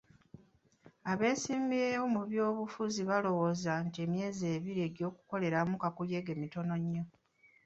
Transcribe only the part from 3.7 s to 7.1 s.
nti emyezi ebiri egy'okukoleramu kakuyege mitono nnyo.